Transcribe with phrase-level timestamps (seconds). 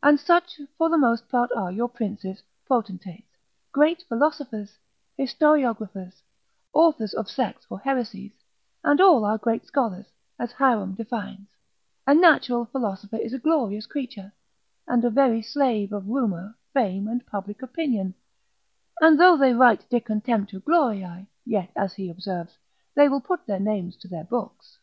[0.00, 3.32] And such for the most part are your princes, potentates,
[3.72, 4.78] great philosophers,
[5.18, 6.20] historiographers,
[6.72, 8.30] authors of sects or heresies,
[8.84, 10.06] and all our great scholars,
[10.38, 11.48] as Hierom defines;
[12.06, 14.32] a natural philosopher is a glorious creature,
[14.86, 18.14] and a very slave of rumour, fame, and popular opinion,
[19.00, 22.56] and though they write de contemptu gloriae, yet as he observes,
[22.94, 24.78] they will put their names to their books.